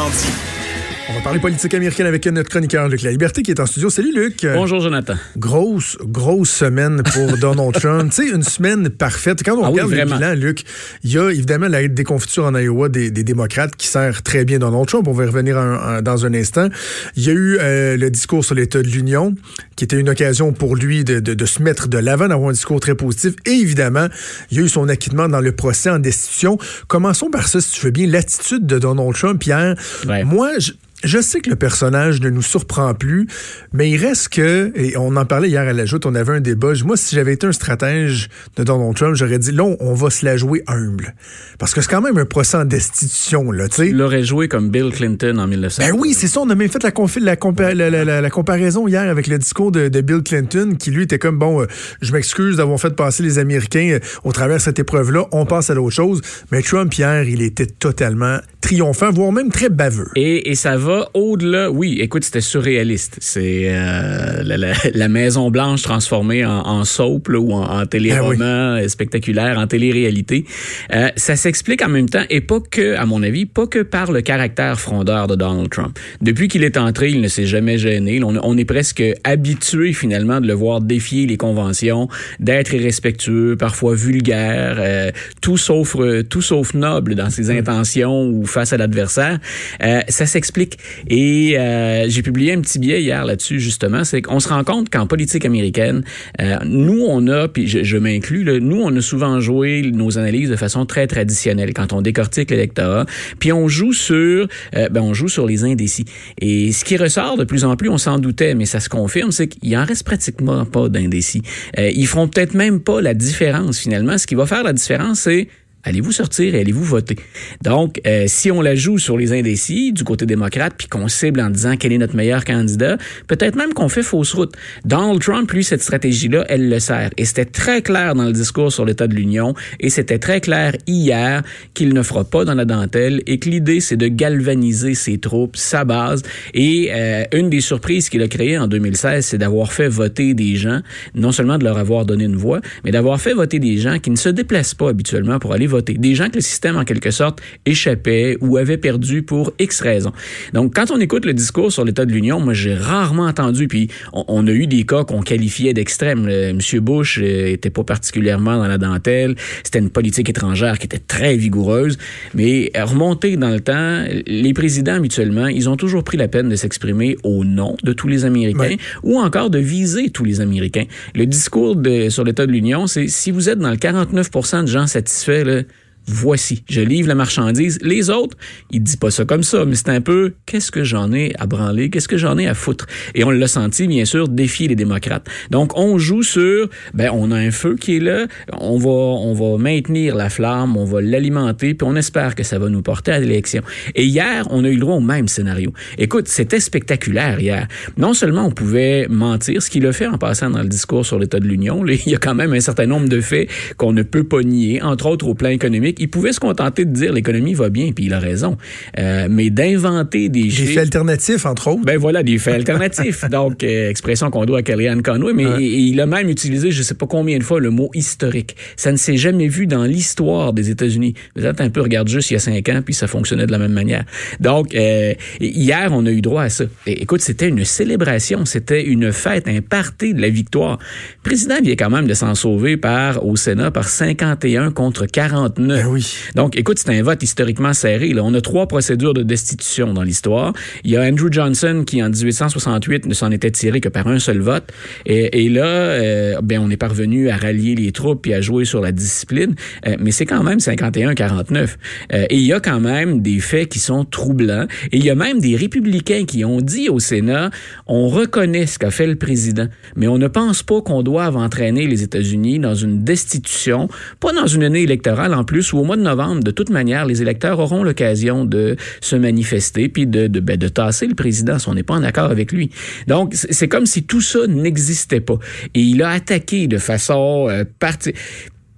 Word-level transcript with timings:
Andy. 0.00 0.63
On 1.06 1.12
va 1.12 1.20
parler 1.20 1.38
politique 1.38 1.74
américaine 1.74 2.06
avec 2.06 2.26
notre 2.26 2.48
chroniqueur 2.48 2.88
Luc 2.88 3.02
La 3.02 3.10
Liberté 3.10 3.42
qui 3.42 3.50
est 3.50 3.60
en 3.60 3.66
studio. 3.66 3.90
Salut 3.90 4.12
Luc. 4.14 4.46
Bonjour 4.54 4.80
Jonathan. 4.80 5.14
Grosse, 5.36 5.98
grosse 6.02 6.48
semaine 6.50 7.02
pour 7.12 7.36
Donald 7.38 7.72
Trump. 7.74 8.10
tu 8.10 8.26
sais, 8.26 8.34
une 8.34 8.42
semaine 8.42 8.88
parfaite. 8.88 9.42
Quand 9.44 9.56
on 9.58 9.64
Ah 9.64 9.70
oui, 9.70 9.80
regarde 9.82 10.10
le 10.10 10.16
bilan, 10.16 10.34
Luc, 10.34 10.62
il 11.02 11.12
y 11.12 11.18
a 11.18 11.30
évidemment 11.30 11.68
la 11.68 11.86
déconfiture 11.88 12.46
en 12.46 12.54
Iowa 12.56 12.88
des, 12.88 13.10
des 13.10 13.22
démocrates 13.22 13.76
qui 13.76 13.86
sert 13.86 14.22
très 14.22 14.46
bien 14.46 14.58
Donald 14.58 14.86
Trump. 14.86 15.06
On 15.06 15.12
va 15.12 15.24
y 15.24 15.26
revenir 15.26 15.56
dans 16.02 16.24
un 16.24 16.32
instant. 16.34 16.68
Il 17.16 17.24
y 17.24 17.28
a 17.30 17.32
eu 17.34 17.58
euh, 17.60 17.96
le 17.98 18.10
discours 18.10 18.42
sur 18.44 18.54
l'état 18.54 18.80
de 18.80 18.88
l'Union 18.88 19.34
qui 19.76 19.84
était 19.84 19.98
une 20.00 20.08
occasion 20.08 20.52
pour 20.54 20.74
lui 20.74 21.04
de, 21.04 21.20
de- 21.20 21.34
de 21.34 21.44
se 21.46 21.62
mettre 21.62 21.86
de 21.88 21.98
l'avant, 21.98 22.28
d'avoir 22.28 22.48
un 22.48 22.52
discours 22.52 22.80
très 22.80 22.94
positif. 22.94 23.34
Et 23.46 23.50
évidemment, 23.50 24.06
il 24.50 24.56
y 24.58 24.60
a 24.60 24.64
eu 24.64 24.68
son 24.70 24.88
acquittement 24.88 25.28
dans 25.28 25.40
le 25.40 25.52
procès 25.52 25.90
en 25.90 25.98
destitution. 25.98 26.56
Commençons 26.88 27.28
par 27.30 27.46
ça, 27.46 27.60
si 27.60 27.72
tu 27.72 27.80
veux 27.86 27.90
bien, 27.92 28.06
l'attitude 28.06 28.64
de 28.66 28.78
Donald 28.78 29.12
Trump 29.14 29.42
hier. 29.44 29.74
Ouais. 30.08 30.24
Moi, 30.24 30.52
je, 30.60 30.72
je 31.04 31.20
sais 31.20 31.40
que 31.40 31.50
le 31.50 31.56
personnage 31.56 32.20
ne 32.20 32.30
nous 32.30 32.42
surprend 32.42 32.94
plus, 32.94 33.26
mais 33.72 33.90
il 33.90 33.96
reste 33.96 34.28
que, 34.30 34.72
et 34.74 34.96
on 34.96 35.14
en 35.16 35.24
parlait 35.24 35.48
hier 35.48 35.62
à 35.62 35.72
la 35.72 35.84
joute, 35.86 36.06
on 36.06 36.14
avait 36.14 36.32
un 36.32 36.40
débat. 36.40 36.72
Moi, 36.84 36.96
si 36.96 37.14
j'avais 37.14 37.34
été 37.34 37.46
un 37.46 37.52
stratège 37.52 38.28
de 38.56 38.64
Donald 38.64 38.94
Trump, 38.96 39.14
j'aurais 39.16 39.38
dit, 39.38 39.52
là, 39.52 39.64
on- 39.64 39.94
va 39.94 40.10
se 40.10 40.24
la 40.24 40.36
jouer 40.36 40.62
humble. 40.66 41.14
Parce 41.58 41.72
que 41.72 41.80
c'est 41.80 41.88
quand 41.88 42.00
même 42.02 42.18
un 42.18 42.24
procès 42.24 42.56
en 42.56 42.64
destitution, 42.64 43.52
là, 43.52 43.68
tu 43.68 43.76
sais. 43.76 43.88
Il 43.90 43.96
l'aurait 43.96 44.24
joué 44.24 44.48
comme 44.48 44.70
Bill 44.70 44.90
Clinton 44.92 45.38
en 45.38 45.46
1900. 45.46 45.84
Ben 45.86 45.92
oui, 45.96 46.14
c'est 46.14 46.26
ça. 46.26 46.40
On 46.40 46.50
a 46.50 46.54
même 46.56 46.68
fait 46.68 46.82
la, 46.82 46.90
confi- 46.90 47.20
la, 47.20 47.36
compa- 47.36 47.74
la- 47.74 47.90
la- 47.90 48.04
la- 48.04 48.20
la 48.20 48.30
comparaison 48.30 48.88
hier 48.88 49.08
avec 49.08 49.28
le 49.28 49.38
discours 49.38 49.70
de, 49.70 49.88
de 49.88 50.00
Bill 50.00 50.22
Clinton, 50.24 50.74
qui 50.78 50.90
lui 50.90 51.04
était 51.04 51.18
comme 51.20 51.38
bon, 51.38 51.62
euh, 51.62 51.66
je 52.02 52.12
m'excuse 52.12 52.56
d'avoir 52.56 52.80
fait 52.80 52.94
passer 52.96 53.22
les 53.22 53.38
Américains 53.38 53.92
euh, 53.94 53.98
au 54.24 54.32
travers 54.32 54.56
de 54.56 54.62
cette 54.62 54.78
épreuve-là. 54.80 55.26
On 55.32 55.46
passe 55.46 55.70
à 55.70 55.74
l'autre 55.74 55.94
chose. 55.94 56.20
Mais 56.50 56.60
Trump 56.62 56.92
hier, 56.92 57.22
il 57.22 57.40
était 57.42 57.66
totalement 57.66 58.38
triomphant, 58.60 59.10
voire 59.12 59.30
même 59.30 59.50
très 59.52 59.68
baveux. 59.68 60.08
Et, 60.16 60.50
et 60.50 60.54
ça 60.54 60.76
va 60.76 60.93
au-delà. 61.14 61.70
Oui, 61.70 61.98
écoute, 62.00 62.24
c'était 62.24 62.40
surréaliste. 62.40 63.16
C'est 63.20 63.64
euh, 63.68 64.42
la, 64.44 64.56
la- 64.56 64.72
la 64.92 65.08
Maison 65.08 65.50
Blanche 65.50 65.82
transformée 65.82 66.44
en, 66.44 66.60
en 66.66 66.84
soap 66.84 67.28
là, 67.28 67.38
ou 67.38 67.52
en, 67.52 67.64
en 67.80 67.86
téléroman 67.86 68.78
euh, 68.78 68.88
spectaculaire, 68.88 69.58
en 69.58 69.66
télé-réalité. 69.66 70.44
Euh, 70.92 71.08
ça 71.16 71.36
s'explique 71.36 71.82
en 71.82 71.88
même 71.88 72.08
temps, 72.08 72.24
et 72.30 72.40
pas 72.40 72.60
que, 72.60 72.96
à 72.96 73.06
mon 73.06 73.22
avis, 73.22 73.46
pas 73.46 73.66
que 73.66 73.80
par 73.82 74.12
le 74.12 74.20
caractère 74.20 74.78
frondeur 74.80 75.26
de 75.26 75.34
Donald 75.36 75.70
Trump. 75.70 75.98
Depuis 76.20 76.48
qu'il 76.48 76.64
est 76.64 76.76
entré, 76.76 77.10
il 77.10 77.20
ne 77.20 77.28
s'est 77.28 77.46
jamais 77.46 77.78
gêné. 77.78 78.22
On, 78.22 78.34
on 78.42 78.56
est 78.58 78.64
presque 78.64 79.02
habitué 79.24 79.92
finalement 79.92 80.40
de 80.40 80.46
le 80.46 80.54
voir 80.54 80.80
défier 80.80 81.26
les 81.26 81.36
conventions, 81.36 82.08
d'être 82.40 82.74
irrespectueux, 82.74 83.56
parfois 83.56 83.94
vulgaire, 83.94 84.76
euh, 84.78 85.10
tout 85.40 85.56
sauf 85.56 85.96
euh, 85.96 86.22
tout 86.22 86.42
sauf 86.42 86.74
noble 86.74 87.14
dans 87.14 87.30
ses 87.30 87.50
intentions 87.50 88.26
ou 88.28 88.46
face 88.46 88.72
à 88.72 88.76
l'adversaire. 88.76 89.38
Euh, 89.82 90.00
ça 90.08 90.26
s'explique. 90.26 90.73
Et 91.08 91.58
euh, 91.58 92.06
j'ai 92.08 92.22
publié 92.22 92.52
un 92.52 92.60
petit 92.60 92.78
billet 92.78 93.02
hier 93.02 93.24
là-dessus 93.24 93.60
justement, 93.60 94.04
c'est 94.04 94.22
qu'on 94.22 94.40
se 94.40 94.48
rend 94.48 94.64
compte 94.64 94.90
qu'en 94.90 95.06
politique 95.06 95.44
américaine, 95.44 96.04
euh, 96.40 96.56
nous 96.64 97.04
on 97.08 97.26
a, 97.28 97.48
puis 97.48 97.66
je, 97.66 97.82
je 97.82 97.96
m'inclus, 97.96 98.44
nous 98.60 98.80
on 98.80 98.94
a 98.96 99.00
souvent 99.00 99.40
joué 99.40 99.82
nos 99.92 100.18
analyses 100.18 100.50
de 100.50 100.56
façon 100.56 100.86
très 100.86 101.06
traditionnelle 101.06 101.72
quand 101.74 101.92
on 101.92 102.02
décortique 102.02 102.50
l'électorat, 102.50 103.06
puis 103.38 103.52
on 103.52 103.68
joue 103.68 103.92
sur, 103.92 104.48
euh, 104.76 104.88
ben 104.88 105.00
on 105.00 105.14
joue 105.14 105.28
sur 105.28 105.46
les 105.46 105.64
indécis. 105.64 106.04
Et 106.40 106.72
ce 106.72 106.84
qui 106.84 106.96
ressort 106.96 107.36
de 107.36 107.44
plus 107.44 107.64
en 107.64 107.76
plus, 107.76 107.88
on 107.88 107.98
s'en 107.98 108.18
doutait, 108.18 108.54
mais 108.54 108.66
ça 108.66 108.80
se 108.80 108.88
confirme, 108.88 109.30
c'est 109.30 109.48
qu'il 109.48 109.76
en 109.76 109.84
reste 109.84 110.04
pratiquement 110.04 110.64
pas 110.64 110.88
d'indécis. 110.88 111.42
Euh, 111.78 111.90
ils 111.94 112.06
feront 112.06 112.28
peut-être 112.28 112.54
même 112.54 112.80
pas 112.80 113.00
la 113.00 113.14
différence 113.14 113.78
finalement. 113.78 114.18
Ce 114.18 114.26
qui 114.26 114.34
va 114.34 114.46
faire 114.46 114.62
la 114.62 114.72
différence, 114.72 115.20
c'est 115.20 115.48
Allez-vous 115.86 116.12
sortir 116.12 116.54
et 116.54 116.60
allez-vous 116.60 116.82
voter? 116.82 117.16
Donc, 117.62 118.00
euh, 118.06 118.24
si 118.26 118.50
on 118.50 118.62
la 118.62 118.74
joue 118.74 118.96
sur 118.96 119.18
les 119.18 119.38
indécis 119.38 119.92
du 119.92 120.02
côté 120.02 120.24
démocrate, 120.24 120.72
puis 120.78 120.88
qu'on 120.88 121.08
cible 121.08 121.40
en 121.40 121.50
disant 121.50 121.76
quel 121.76 121.92
est 121.92 121.98
notre 121.98 122.16
meilleur 122.16 122.46
candidat, 122.46 122.96
peut-être 123.28 123.54
même 123.54 123.74
qu'on 123.74 123.90
fait 123.90 124.02
fausse 124.02 124.32
route. 124.32 124.54
Donald 124.86 125.20
Trump, 125.20 125.50
lui, 125.52 125.62
cette 125.62 125.82
stratégie-là, 125.82 126.46
elle 126.48 126.70
le 126.70 126.78
sert. 126.78 127.10
Et 127.18 127.26
c'était 127.26 127.44
très 127.44 127.82
clair 127.82 128.14
dans 128.14 128.24
le 128.24 128.32
discours 128.32 128.72
sur 128.72 128.86
l'état 128.86 129.06
de 129.06 129.14
l'Union, 129.14 129.54
et 129.78 129.90
c'était 129.90 130.18
très 130.18 130.40
clair 130.40 130.74
hier 130.86 131.42
qu'il 131.74 131.92
ne 131.92 132.02
fera 132.02 132.24
pas 132.24 132.46
dans 132.46 132.54
la 132.54 132.64
dentelle, 132.64 133.20
et 133.26 133.38
que 133.38 133.50
l'idée, 133.50 133.80
c'est 133.80 133.98
de 133.98 134.08
galvaniser 134.08 134.94
ses 134.94 135.18
troupes, 135.18 135.56
sa 135.56 135.84
base. 135.84 136.22
Et 136.54 136.92
euh, 136.94 137.24
une 137.34 137.50
des 137.50 137.60
surprises 137.60 138.08
qu'il 138.08 138.22
a 138.22 138.28
créées 138.28 138.56
en 138.56 138.68
2016, 138.68 139.26
c'est 139.26 139.38
d'avoir 139.38 139.70
fait 139.70 139.88
voter 139.88 140.32
des 140.32 140.56
gens, 140.56 140.80
non 141.14 141.30
seulement 141.30 141.58
de 141.58 141.64
leur 141.64 141.76
avoir 141.76 142.06
donné 142.06 142.24
une 142.24 142.36
voix, 142.36 142.62
mais 142.84 142.90
d'avoir 142.90 143.20
fait 143.20 143.34
voter 143.34 143.58
des 143.58 143.76
gens 143.76 143.98
qui 143.98 144.10
ne 144.10 144.16
se 144.16 144.30
déplacent 144.30 144.74
pas 144.74 144.88
habituellement 144.88 145.38
pour 145.38 145.52
aller 145.52 145.66
voter. 145.66 145.73
Des 145.82 146.14
gens 146.14 146.28
que 146.28 146.36
le 146.36 146.40
système, 146.40 146.76
en 146.76 146.84
quelque 146.84 147.10
sorte, 147.10 147.40
échappait 147.66 148.36
ou 148.40 148.56
avait 148.56 148.78
perdu 148.78 149.22
pour 149.22 149.52
X 149.58 149.80
raisons. 149.80 150.12
Donc, 150.52 150.74
quand 150.74 150.90
on 150.90 151.00
écoute 151.00 151.24
le 151.24 151.34
discours 151.34 151.72
sur 151.72 151.84
l'état 151.84 152.04
de 152.04 152.12
l'Union, 152.12 152.40
moi, 152.40 152.54
j'ai 152.54 152.74
rarement 152.74 153.26
entendu, 153.26 153.68
puis 153.68 153.88
on, 154.12 154.24
on 154.28 154.46
a 154.46 154.50
eu 154.50 154.66
des 154.66 154.84
cas 154.84 155.04
qu'on 155.04 155.22
qualifiait 155.22 155.74
d'extrêmes. 155.74 156.24
Monsieur 156.54 156.80
Bush 156.80 157.18
euh, 157.22 157.46
était 157.52 157.70
pas 157.70 157.84
particulièrement 157.84 158.56
dans 158.58 158.66
la 158.66 158.78
dentelle. 158.78 159.34
C'était 159.62 159.78
une 159.78 159.90
politique 159.90 160.28
étrangère 160.28 160.78
qui 160.78 160.86
était 160.86 160.98
très 160.98 161.36
vigoureuse. 161.36 161.98
Mais 162.34 162.70
remonter 162.74 163.36
dans 163.36 163.50
le 163.50 163.60
temps, 163.60 164.04
les 164.26 164.52
présidents, 164.52 164.94
habituellement, 164.94 165.46
ils 165.46 165.68
ont 165.68 165.76
toujours 165.76 166.04
pris 166.04 166.16
la 166.16 166.28
peine 166.28 166.48
de 166.48 166.56
s'exprimer 166.56 167.16
au 167.22 167.44
nom 167.44 167.76
de 167.82 167.92
tous 167.92 168.08
les 168.08 168.24
Américains 168.24 168.76
ou 169.02 169.18
encore 169.18 169.50
de 169.50 169.58
viser 169.58 170.10
tous 170.10 170.24
les 170.24 170.40
Américains. 170.40 170.84
Le 171.14 171.26
discours 171.26 171.76
de, 171.76 172.08
sur 172.08 172.24
l'état 172.24 172.46
de 172.46 172.52
l'Union, 172.52 172.86
c'est 172.86 173.08
si 173.08 173.30
vous 173.30 173.48
êtes 173.48 173.58
dans 173.58 173.70
le 173.70 173.76
49 173.76 174.30
de 174.62 174.66
gens 174.66 174.86
satisfaits, 174.86 175.44
là, 175.44 175.62
voici, 176.06 176.64
je 176.68 176.80
livre 176.80 177.08
la 177.08 177.14
marchandise. 177.14 177.78
Les 177.82 178.10
autres, 178.10 178.36
ils 178.70 178.82
disent 178.82 178.96
pas 178.96 179.10
ça 179.10 179.24
comme 179.24 179.42
ça, 179.42 179.64
mais 179.64 179.74
c'est 179.74 179.88
un 179.88 180.00
peu 180.00 180.34
qu'est-ce 180.46 180.70
que 180.70 180.84
j'en 180.84 181.12
ai 181.12 181.32
à 181.38 181.46
branler, 181.46 181.90
qu'est-ce 181.90 182.08
que 182.08 182.18
j'en 182.18 182.38
ai 182.38 182.46
à 182.46 182.54
foutre? 182.54 182.86
Et 183.14 183.24
on 183.24 183.30
l'a 183.30 183.48
senti, 183.48 183.86
bien 183.86 184.04
sûr, 184.04 184.28
défier 184.28 184.68
les 184.68 184.76
démocrates. 184.76 185.26
Donc, 185.50 185.76
on 185.76 185.98
joue 185.98 186.22
sur, 186.22 186.68
ben, 186.94 187.10
on 187.12 187.30
a 187.30 187.36
un 187.36 187.50
feu 187.50 187.76
qui 187.76 187.96
est 187.96 188.00
là, 188.00 188.26
on 188.52 188.78
va, 188.78 188.90
on 188.90 189.34
va 189.34 189.58
maintenir 189.58 190.14
la 190.14 190.30
flamme, 190.30 190.76
on 190.76 190.84
va 190.84 191.00
l'alimenter, 191.00 191.74
puis 191.74 191.86
on 191.88 191.96
espère 191.96 192.34
que 192.34 192.42
ça 192.42 192.58
va 192.58 192.68
nous 192.68 192.82
porter 192.82 193.12
à 193.12 193.18
l'élection. 193.18 193.62
Et 193.94 194.04
hier, 194.04 194.46
on 194.50 194.64
a 194.64 194.68
eu 194.68 194.74
le 194.74 194.80
droit 194.80 194.96
au 194.96 195.00
même 195.00 195.28
scénario. 195.28 195.72
Écoute, 195.98 196.28
c'était 196.28 196.60
spectaculaire 196.60 197.40
hier. 197.40 197.68
Non 197.96 198.14
seulement 198.14 198.46
on 198.46 198.50
pouvait 198.50 199.06
mentir, 199.08 199.62
ce 199.62 199.70
qu'il 199.70 199.86
a 199.86 199.92
fait 199.92 200.06
en 200.06 200.18
passant 200.18 200.50
dans 200.50 200.62
le 200.62 200.68
discours 200.68 201.06
sur 201.06 201.18
l'état 201.18 201.40
de 201.40 201.46
l'Union, 201.46 201.84
il 201.86 202.08
y 202.08 202.14
a 202.14 202.18
quand 202.18 202.34
même 202.34 202.52
un 202.52 202.60
certain 202.60 202.86
nombre 202.86 203.08
de 203.08 203.20
faits 203.20 203.48
qu'on 203.76 203.92
ne 203.92 204.02
peut 204.02 204.24
pas 204.24 204.42
nier, 204.42 204.82
entre 204.82 205.06
autres 205.06 205.26
au 205.26 205.34
plan 205.34 205.50
économique. 205.50 205.93
Il 205.98 206.08
pouvait 206.08 206.32
se 206.32 206.40
contenter 206.40 206.84
de 206.84 206.92
dire 206.92 207.12
l'économie 207.12 207.54
va 207.54 207.68
bien, 207.70 207.92
puis 207.92 208.06
il 208.06 208.12
a 208.14 208.18
raison. 208.18 208.56
Euh, 208.98 209.26
mais 209.30 209.50
d'inventer 209.50 210.28
des 210.28 210.44
J'ai 210.50 210.50
chiffres- 210.64 210.72
fait 210.74 210.80
alternatif, 210.80 211.46
entre 211.46 211.68
autres. 211.68 211.84
ben 211.84 211.98
voilà, 211.98 212.22
des 212.22 212.38
faits 212.38 212.54
alternatifs. 212.54 213.24
Donc, 213.30 213.62
euh, 213.62 213.88
expression 213.90 214.30
qu'on 214.30 214.44
doit 214.44 214.58
à 214.58 214.62
Kellyanne 214.62 215.02
Conway, 215.02 215.32
mais 215.34 215.46
Ouais. 215.46 215.62
il, 215.62 215.88
il 215.90 216.00
a 216.00 216.06
même 216.06 216.28
utilisé, 216.28 216.70
je 216.70 216.82
sais 216.82 216.94
pas 216.94 217.06
combien 217.06 217.38
de 217.38 217.42
fois, 217.44 217.60
le 217.60 217.70
mot 217.70 217.90
historique. 217.94 218.56
Ça 218.76 218.92
ne 218.92 218.96
s'est 218.96 219.16
jamais 219.16 219.48
vu 219.48 219.66
dans 219.66 219.84
l'histoire 219.84 220.52
des 220.52 220.70
États-Unis. 220.70 221.14
Vous 221.36 221.44
êtes 221.46 221.60
un 221.60 221.70
peu, 221.70 221.80
regarde 221.80 222.08
juste 222.08 222.30
il 222.30 222.34
y 222.34 222.36
a 222.36 222.40
cinq 222.40 222.68
ans, 222.68 222.80
puis 222.84 222.94
ça 222.94 223.06
fonctionnait 223.06 223.46
de 223.46 223.52
la 223.52 223.58
même 223.58 223.72
manière. 223.72 224.04
Donc, 224.40 224.74
euh, 224.74 225.12
hier, 225.40 225.90
on 225.92 226.06
a 226.06 226.10
eu 226.10 226.20
droit 226.20 226.42
à 226.44 226.48
ça. 226.48 226.64
Et, 226.86 227.02
écoute, 227.02 227.20
c'était 227.20 227.48
une 227.48 227.64
célébration, 227.64 228.44
c'était 228.44 228.84
une 228.84 229.12
fête, 229.12 229.48
un 229.48 229.60
party 229.60 230.14
de 230.14 230.20
la 230.22 230.28
victoire. 230.30 230.78
Le 231.24 231.28
président 231.28 231.56
vient 231.62 231.74
quand 231.76 231.90
même 231.90 232.06
de 232.06 232.14
s'en 232.14 232.34
sauver 232.34 232.76
par, 232.76 233.24
au 233.26 233.36
Sénat 233.36 233.70
par 233.70 233.88
51 233.88 234.70
contre 234.70 235.06
49. 235.06 235.83
Ben 235.84 235.90
oui. 235.90 236.16
Donc, 236.34 236.56
écoute, 236.56 236.78
c'est 236.78 236.98
un 236.98 237.02
vote 237.02 237.22
historiquement 237.22 237.74
serré. 237.74 238.14
Là. 238.14 238.22
On 238.24 238.32
a 238.32 238.40
trois 238.40 238.66
procédures 238.66 239.12
de 239.12 239.22
destitution 239.22 239.92
dans 239.92 240.02
l'histoire. 240.02 240.54
Il 240.82 240.90
y 240.90 240.96
a 240.96 241.02
Andrew 241.02 241.30
Johnson 241.30 241.84
qui, 241.86 242.02
en 242.02 242.08
1868, 242.08 243.04
ne 243.04 243.12
s'en 243.12 243.30
était 243.30 243.50
tiré 243.50 243.82
que 243.82 243.90
par 243.90 244.08
un 244.08 244.18
seul 244.18 244.38
vote. 244.38 244.64
Et, 245.04 245.48
là, 245.50 245.66
euh, 245.66 246.40
ben, 246.42 246.58
on 246.60 246.70
est 246.70 246.78
parvenu 246.78 247.28
à 247.28 247.36
rallier 247.36 247.74
les 247.74 247.92
troupes 247.92 248.26
et 248.26 248.34
à 248.34 248.40
jouer 248.40 248.64
sur 248.64 248.80
la 248.80 248.92
discipline. 248.92 249.56
Euh, 249.86 249.96
mais 250.00 250.10
c'est 250.10 250.24
quand 250.24 250.42
même 250.42 250.58
51-49. 250.58 251.76
Euh, 252.14 252.24
et 252.30 252.36
il 252.36 252.46
y 252.46 252.54
a 252.54 252.60
quand 252.60 252.80
même 252.80 253.20
des 253.20 253.40
faits 253.40 253.68
qui 253.68 253.78
sont 253.78 254.06
troublants. 254.06 254.66
Et 254.90 254.96
il 254.96 255.04
y 255.04 255.10
a 255.10 255.14
même 255.14 255.38
des 255.38 255.54
républicains 255.54 256.24
qui 256.24 256.46
ont 256.46 256.62
dit 256.62 256.88
au 256.88 256.98
Sénat, 256.98 257.50
on 257.86 258.08
reconnaît 258.08 258.64
ce 258.64 258.78
qu'a 258.78 258.90
fait 258.90 259.06
le 259.06 259.16
président, 259.16 259.66
mais 259.96 260.08
on 260.08 260.16
ne 260.16 260.28
pense 260.28 260.62
pas 260.62 260.80
qu'on 260.80 261.02
doive 261.02 261.36
entraîner 261.36 261.86
les 261.86 262.02
États-Unis 262.02 262.58
dans 262.58 262.74
une 262.74 263.04
destitution, 263.04 263.88
pas 264.20 264.32
dans 264.32 264.46
une 264.46 264.62
année 264.62 264.82
électorale 264.82 265.34
en 265.34 265.44
plus 265.44 265.73
au 265.78 265.84
mois 265.84 265.96
de 265.96 266.02
novembre, 266.02 266.42
de 266.42 266.50
toute 266.50 266.70
manière, 266.70 267.06
les 267.06 267.22
électeurs 267.22 267.58
auront 267.58 267.82
l'occasion 267.82 268.44
de 268.44 268.76
se 269.00 269.16
manifester 269.16 269.88
puis 269.88 270.06
de, 270.06 270.26
de, 270.26 270.40
ben, 270.40 270.58
tasser 270.58 271.06
le 271.06 271.14
président 271.14 271.58
si 271.58 271.68
on 271.68 271.74
n'est 271.74 271.82
pas 271.82 271.94
en 271.94 272.02
accord 272.02 272.30
avec 272.30 272.52
lui. 272.52 272.70
Donc, 273.06 273.34
c'est 273.34 273.68
comme 273.68 273.86
si 273.86 274.04
tout 274.04 274.20
ça 274.20 274.46
n'existait 274.46 275.20
pas. 275.20 275.38
Et 275.74 275.80
il 275.80 276.02
a 276.02 276.10
attaqué 276.10 276.66
de 276.66 276.78
façon 276.78 277.46
euh, 277.48 277.64
partie 277.78 278.12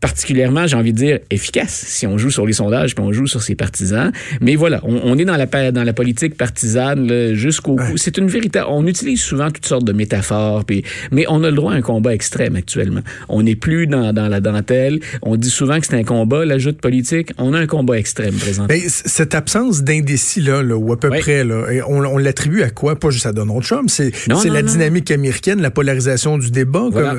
particulièrement, 0.07 0.69
j'ai 0.69 0.77
envie 0.77 0.93
de 0.93 0.99
dire, 0.99 1.19
efficace 1.31 1.85
si 1.87 2.07
on 2.07 2.17
joue 2.17 2.31
sur 2.31 2.47
les 2.47 2.53
sondages 2.53 2.95
puis 2.95 3.05
on 3.05 3.13
joue 3.13 3.27
sur 3.27 3.43
ses 3.43 3.57
partisans. 3.57 4.13
Mais 4.41 4.55
voilà, 4.55 4.81
on, 4.85 5.19
est 5.19 5.25
dans 5.25 5.37
la, 5.37 5.73
dans 5.73 5.83
la 5.83 5.93
politique 5.93 6.37
partisane 6.37 7.35
jusqu'au 7.35 7.75
bout. 7.75 7.97
C'est 7.97 8.17
une 8.17 8.29
vérité. 8.29 8.63
On 8.69 8.87
utilise 8.87 9.21
souvent 9.21 9.51
toutes 9.51 9.67
sortes 9.67 9.85
de 9.85 9.93
métaphores, 9.93 10.65
puis, 10.65 10.85
mais 11.11 11.25
on 11.29 11.43
a 11.43 11.51
le 11.51 11.57
droit 11.57 11.73
à 11.73 11.75
un 11.75 11.81
combat 11.81 12.15
extrême 12.15 12.55
actuellement. 12.55 13.01
On 13.29 13.43
n'est 13.43 13.57
plus 13.57 13.89
dans, 13.89 14.13
dans, 14.13 14.29
la 14.29 14.41
dentelle. 14.41 15.01
On 15.23 15.35
dit 15.35 15.51
souvent 15.51 15.81
que 15.81 15.87
c'est 15.87 15.97
un 15.97 16.05
combat, 16.05 16.45
la 16.45 16.59
joute 16.59 16.81
politique. 16.81 17.33
On 17.39 17.53
a 17.53 17.59
un 17.59 17.67
combat 17.67 17.99
extrême. 17.99 18.35
Mais 18.69 18.83
cette 18.89 19.35
absence 19.35 19.83
d'indécis, 19.83 20.41
là, 20.41 20.63
ou 20.63 20.93
à 20.93 21.01
peu 21.01 21.11
près, 21.11 21.43
là, 21.43 21.65
on, 21.89 22.05
on 22.05 22.19
l'attribue 22.19 22.63
à 22.63 22.71
quoi? 22.71 22.97
Pas 22.97 23.11
juste 23.11 23.27
à 23.27 23.33
Donald 23.33 23.65
Trump. 23.65 23.91
C'est 23.91 24.13
la 24.29 24.63
dynamique 24.63 25.11
américaine, 25.11 25.61
la 25.61 25.73
polarisation 25.73 26.39
du 26.39 26.53
débat. 26.53 26.87
Voilà, 26.93 27.17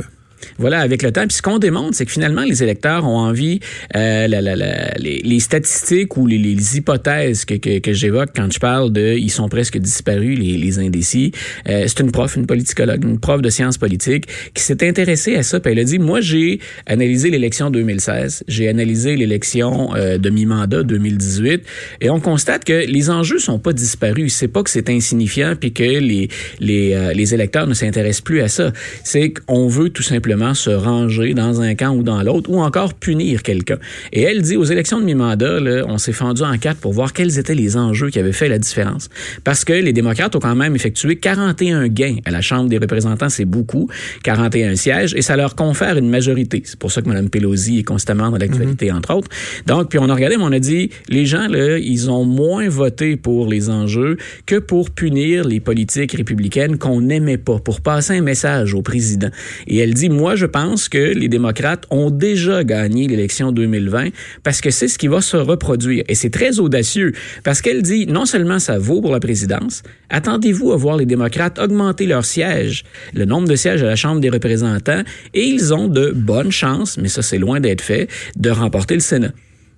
avec 0.74 1.04
le 1.04 1.12
temps. 1.12 1.26
Puis 1.28 1.38
ce 1.38 1.42
qu'on 1.42 1.60
démontre, 1.60 1.96
c'est 1.96 2.06
que 2.06 2.12
finalement, 2.12 2.44
les 2.44 2.64
électeurs 2.64 3.06
ont 3.06 3.18
envie, 3.18 3.60
euh, 3.96 4.28
la, 4.28 4.42
la, 4.42 4.56
la, 4.56 4.94
les, 4.98 5.22
les, 5.24 5.40
statistiques 5.40 6.18
ou 6.18 6.28
les, 6.28 6.38
les 6.38 6.78
hypothèses 6.78 7.46
que, 7.46 7.56
que, 7.56 7.80
que 7.80 7.94
j'évoque 7.94 8.30
quand 8.36 8.52
je 8.52 8.60
parle 8.60 8.92
de 8.92 9.16
ils 9.18 9.30
sont 9.30 9.50
presque 9.50 9.78
disparus, 9.78 10.38
les, 10.38 10.58
les 10.58 10.80
indécis, 10.80 11.32
euh, 11.68 11.86
c'est 11.88 12.00
une 12.00 12.12
prof, 12.12 12.36
une 12.36 12.46
politicologue, 12.46 13.04
une 13.04 13.20
prof 13.20 13.42
de 13.42 13.50
sciences 13.50 13.78
politiques 13.78 14.28
qui 14.54 14.64
s'est 14.64 14.88
intéressée 14.88 15.36
à 15.36 15.44
ça. 15.44 15.60
Puis 15.60 15.72
elle 15.72 15.80
a 15.80 15.84
dit, 15.84 16.00
moi, 16.00 16.22
j'ai 16.22 16.60
analysé 16.86 17.30
l'élection 17.30 17.70
2016, 17.70 18.44
j'ai 18.48 18.68
analysé 18.68 19.16
l'élection 19.16 19.96
euh, 19.96 20.18
de 20.18 20.30
mi-mandat 20.30 20.84
2018, 20.84 21.64
et 22.02 22.10
on 22.10 22.20
constate 22.20 22.64
que 22.66 22.86
les 22.86 23.10
enjeux 23.10 23.40
sont 23.40 23.60
pas 23.60 23.74
disparus. 23.74 24.34
C'est 24.36 24.48
pas 24.48 24.64
que 24.64 24.70
c'est 24.70 24.90
insignifiant 24.90 25.56
puis 25.60 25.72
que 25.72 25.84
les, 25.84 26.30
les, 26.60 26.94
euh, 26.94 27.14
les 27.14 27.34
électeurs 27.34 27.68
ne 27.68 27.74
s'intéressent 27.74 28.22
plus 28.22 28.42
à 28.42 28.48
ça. 28.48 28.72
C'est 29.04 29.32
qu'on 29.32 29.68
veut 29.68 29.90
tout 29.90 30.04
simplement 30.04 30.27
se 30.54 30.70
ranger 30.70 31.34
dans 31.34 31.62
un 31.62 31.76
camp 31.76 31.96
ou 31.96 32.04
dans 32.04 32.22
l'autre, 32.24 32.50
ou 32.50 32.60
encore 32.60 32.94
punir 32.94 33.44
quelqu'un. 33.44 33.78
Et 34.12 34.22
elle 34.22 34.42
dit, 34.42 34.58
aux 34.58 34.64
élections 34.64 35.00
de 35.00 35.06
mi-mandat, 35.06 35.60
on 35.88 35.98
s'est 35.98 36.14
fendu 36.14 36.44
en 36.44 36.58
quatre 36.58 36.80
pour 36.80 36.94
voir 36.94 37.14
quels 37.14 37.40
étaient 37.40 37.56
les 37.56 37.78
enjeux 37.78 38.10
qui 38.10 38.20
avaient 38.20 38.32
fait 38.32 38.50
la 38.50 38.60
différence. 38.60 39.10
Parce 39.44 39.66
que 39.66 39.74
les 39.74 39.94
démocrates 39.94 40.36
ont 40.36 40.40
quand 40.40 40.56
même 40.56 40.76
effectué 40.76 41.18
41 41.18 41.88
gains 41.88 42.18
à 42.26 42.32
la 42.32 42.42
Chambre 42.42 42.70
des 42.70 42.78
représentants, 42.78 43.30
c'est 43.30 43.46
beaucoup, 43.46 43.90
41 44.24 44.76
sièges, 44.76 45.14
et 45.16 45.22
ça 45.22 45.36
leur 45.36 45.56
confère 45.56 45.98
une 45.98 46.10
majorité. 46.10 46.62
C'est 46.66 46.80
pour 46.80 46.92
ça 46.92 47.02
que 47.02 47.10
Mme 47.10 47.30
Pelosi 47.30 47.80
est 47.80 47.84
constamment 47.84 48.30
dans 48.30 48.38
l'actualité, 48.38 48.92
mhm. 48.92 48.98
entre 48.98 49.14
autres. 49.16 49.30
Donc, 49.66 49.90
puis 49.90 50.00
on 50.00 50.10
a 50.10 50.14
regardé, 50.14 50.38
mais 50.38 50.44
on 50.44 50.52
a 50.52 50.60
dit, 50.60 50.90
les 51.10 51.26
gens, 51.26 51.48
là, 51.48 51.78
ils 51.78 52.10
ont 52.10 52.26
moins 52.26 52.70
voté 52.70 53.16
pour 53.18 53.48
les 53.48 53.70
enjeux 53.70 54.18
que 54.46 54.56
pour 54.56 54.92
punir 54.92 55.46
les 55.46 55.60
politiques 55.60 56.14
républicaines 56.14 56.78
qu'on 56.78 57.02
n'aimait 57.02 57.38
pas, 57.38 57.60
pour 57.60 57.82
passer 57.82 58.18
un 58.18 58.22
message 58.22 58.74
au 58.74 58.82
président. 58.82 59.30
Et 59.68 59.78
elle 59.78 59.94
dit, 59.94 60.10
moi, 60.18 60.36
je 60.36 60.48
pense 60.48 60.90
que 60.90 60.98
les 60.98 61.30
démocrates 61.30 61.86
ont 61.92 62.10
déjà 62.10 62.64
gagné 62.64 63.08
l'élection 63.08 63.52
2020 63.52 64.10
parce 64.44 64.62
que 64.62 64.72
c'est 64.72 64.88
ce 64.88 64.98
qui 64.98 65.08
va 65.08 65.22
se 65.22 65.38
reproduire. 65.38 66.04
Et 66.08 66.16
c'est 66.16 66.32
très 66.32 66.60
audacieux 66.60 67.14
parce 67.44 67.62
qu'elle 67.62 67.84
dit 67.84 68.08
non 68.08 68.26
seulement 68.26 68.58
ça 68.58 68.80
vaut 68.80 69.00
pour 69.00 69.12
la 69.12 69.20
présidence, 69.20 69.84
attendez-vous 70.10 70.72
à 70.72 70.76
voir 70.76 70.98
les 70.98 71.06
démocrates 71.06 71.60
augmenter 71.60 72.08
leurs 72.08 72.26
sièges, 72.26 72.84
le 73.14 73.26
nombre 73.26 73.48
de 73.48 73.56
sièges 73.56 73.84
à 73.84 73.86
la 73.86 73.96
Chambre 73.96 74.20
des 74.20 74.30
représentants, 74.30 75.04
et 75.36 75.46
ils 75.46 75.74
ont 75.74 75.88
de 75.88 76.12
bonnes 76.12 76.52
chances, 76.52 76.98
mais 76.98 77.10
ça 77.10 77.22
c'est 77.22 77.38
loin 77.38 77.60
d'être 77.60 77.82
fait, 77.82 78.10
de 78.36 78.50
remporter 78.50 78.96
le 78.96 79.02
Sénat. 79.02 79.32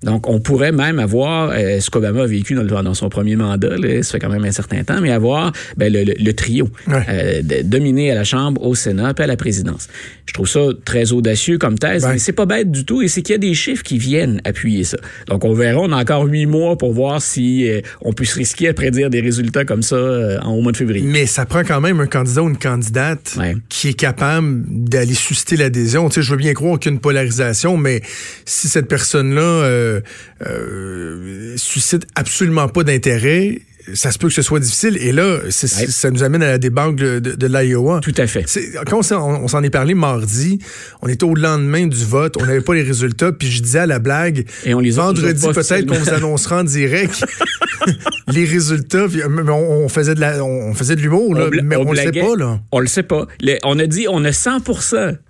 Donc, 0.04 0.30
on 0.30 0.40
pourrait 0.40 0.72
même 0.72 0.98
avoir 1.00 1.52
euh, 1.52 1.80
ce 1.82 1.90
qu'Obama 1.90 2.24
a 2.24 2.26
vécu 2.26 2.54
dans, 2.54 2.64
dans, 2.64 2.94
son 2.94 3.10
premier 3.10 3.36
mandat, 3.36 3.78
là, 3.78 4.02
ça 4.02 4.14
fait 4.14 4.20
quand 4.20 4.30
même 4.30 4.46
un 4.46 4.52
certain 4.52 4.84
temps, 4.84 5.02
mais 5.02 5.12
avoir 5.12 5.52
ben, 5.76 5.92
le, 5.92 6.04
le, 6.04 6.34
trio, 6.34 6.70
euh, 6.88 7.42
de, 7.42 7.62
dominer 7.64 8.12
à 8.12 8.16
la 8.16 8.24
Chambre, 8.24 8.64
au 8.64 8.76
Sénat, 8.76 9.14
puis 9.14 9.26
à 9.26 9.28
la 9.28 9.36
présidence. 9.36 9.90
Je 10.26 10.34
trouve 10.34 10.48
ça 10.48 10.62
très 10.86 11.12
audacieux 11.12 11.58
comme 11.58 11.78
thèse, 11.78 12.08
mais 12.08 12.20
c'est 12.20 12.34
pas 12.34 12.46
bête 12.46 12.72
du 12.72 12.86
tout, 12.86 13.02
et 13.02 13.08
c'est 13.10 13.22
qu'il 13.22 13.34
y 13.34 13.36
a 13.36 13.40
des 13.40 13.54
chiffres 13.54 13.84
qui 13.84 13.98
viennent 13.98 14.42
appuyer 14.46 14.86
ça. 14.86 14.98
Donc, 15.28 15.44
on 15.44 15.54
verra, 15.54 15.82
on 15.82 15.92
a 15.92 15.98
encore 15.98 16.24
huit 16.26 16.46
mois 16.46 16.78
pour 16.78 16.94
voir 16.94 17.22
si 17.22 17.70
euh, 17.70 17.82
on 18.02 18.14
peut 18.14 18.26
se 18.26 18.36
risquer 18.36 18.70
à 18.70 18.74
prédire 18.74 19.10
des 19.10 19.22
résultats 19.22 19.66
comme 19.66 19.82
ça 19.82 19.98
en, 20.44 20.54
au 20.54 20.62
mois 20.62 20.72
de 20.72 20.78
février. 20.78 21.06
Mais 21.06 21.26
ça 21.26 21.46
prend 21.46 21.64
quand 21.64 21.82
même 21.82 22.00
un 22.00 22.08
candidat 22.08 22.44
ou 22.44 22.50
une 22.50 22.58
candidate 22.58 23.38
qui 23.68 23.90
est 23.90 23.94
capable 23.94 24.64
d'aller 24.68 25.14
susciter 25.14 25.58
l'adhésion. 25.58 26.08
Tu 26.08 26.16
sais, 26.16 26.22
je 26.22 26.32
veux 26.32 26.38
bien 26.38 26.54
croire 26.54 26.80
qu'il 26.80 26.92
y 26.92 26.94
a 26.94 26.96
une 26.96 27.02
polarisation, 27.02 27.76
mais 27.76 28.02
si 28.46 28.70
cette 28.70 28.88
personne-là 28.88 29.89
euh, 29.90 30.02
euh, 30.46 31.54
suscite 31.58 32.06
absolument 32.16 32.68
pas 32.68 32.84
d'intérêt, 32.84 33.62
ça 33.94 34.12
se 34.12 34.20
peut 34.20 34.28
que 34.28 34.34
ce 34.34 34.42
soit 34.42 34.60
difficile. 34.60 34.98
Et 35.02 35.12
là, 35.12 35.40
ça 35.50 36.12
nous 36.12 36.24
amène 36.24 36.44
à 36.44 36.48
la 36.48 36.58
débâcle 36.58 36.96
de, 36.96 37.20
de, 37.20 37.48
l'Iowa. 37.48 38.00
Tout 38.02 38.14
à 38.18 38.28
fait. 38.28 38.46
Quand 38.88 39.00
on, 39.12 39.48
s'en 39.48 39.64
est 39.64 39.70
parlé 39.70 39.94
mardi, 39.94 40.60
on 41.02 41.08
était 41.08 41.24
au 41.24 41.36
lendemain 41.36 41.88
du 41.88 42.06
vote, 42.06 42.38
on 42.40 42.46
n'avait 42.46 42.62
pas 42.62 42.76
les 42.76 42.84
résultats, 42.84 43.32
puis 43.32 43.50
je 43.50 43.62
disais 43.62 43.80
à 43.80 43.86
la 43.86 44.00
blague, 44.00 44.46
Et 44.66 44.74
on 44.74 44.80
les 44.80 44.92
vendredi 44.92 45.42
peut-être 45.42 45.86
qu'on 45.86 45.96
vous 45.96 46.10
annoncera 46.10 46.62
en 46.62 46.64
direct 46.64 47.26
les 48.34 48.46
résultats. 48.46 49.06
on, 49.06 49.90
faisait 49.90 50.16
de 50.16 50.20
la, 50.20 50.44
on 50.44 50.74
faisait 50.74 50.96
de 50.96 51.02
l'humour, 51.02 51.36
mais 51.64 51.76
on, 51.76 51.86
ne 51.86 51.90
le 51.92 51.96
sait 51.96 52.12
pas. 52.12 52.36
Là. 52.36 52.60
On 52.72 52.80
le 52.80 52.88
sait 52.88 53.04
pas. 53.04 53.28
on 53.64 53.80
a 53.80 53.88
dit 53.88 54.08
on 54.10 54.24
a 54.26 54.32
100 54.32 54.60